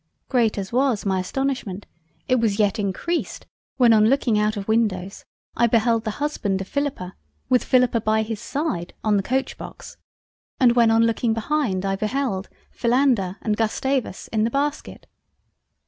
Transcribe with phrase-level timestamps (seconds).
[0.29, 1.85] Great as was my astonishment,
[2.27, 3.45] it was yet increased,
[3.77, 7.13] when on looking out of Windows, I beheld the Husband of Philippa,
[7.49, 9.97] with Philippa by his side, on the Coachbox
[10.59, 15.05] and when on looking behind I beheld, Philander and Gustavus in the Basket.